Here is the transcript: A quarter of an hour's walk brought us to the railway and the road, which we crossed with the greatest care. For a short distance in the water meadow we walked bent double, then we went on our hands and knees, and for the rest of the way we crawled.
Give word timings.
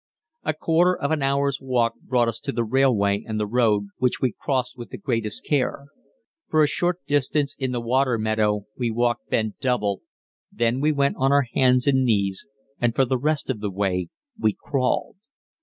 A 0.43 0.55
quarter 0.55 0.97
of 0.97 1.11
an 1.11 1.21
hour's 1.21 1.61
walk 1.61 1.93
brought 2.01 2.27
us 2.27 2.39
to 2.39 2.51
the 2.51 2.63
railway 2.63 3.23
and 3.23 3.39
the 3.39 3.45
road, 3.45 3.89
which 3.99 4.19
we 4.19 4.31
crossed 4.35 4.75
with 4.75 4.89
the 4.89 4.97
greatest 4.97 5.45
care. 5.45 5.89
For 6.47 6.63
a 6.63 6.67
short 6.67 7.05
distance 7.05 7.55
in 7.59 7.71
the 7.71 7.79
water 7.79 8.17
meadow 8.17 8.65
we 8.75 8.89
walked 8.89 9.29
bent 9.29 9.59
double, 9.59 10.01
then 10.51 10.81
we 10.81 10.91
went 10.91 11.17
on 11.19 11.31
our 11.31 11.45
hands 11.53 11.85
and 11.85 12.03
knees, 12.03 12.47
and 12.79 12.95
for 12.95 13.05
the 13.05 13.19
rest 13.19 13.51
of 13.51 13.59
the 13.59 13.69
way 13.69 14.09
we 14.39 14.57
crawled. 14.59 15.17